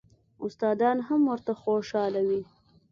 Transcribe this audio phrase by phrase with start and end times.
[0.45, 2.41] استادان هم ورته خوشاله وي.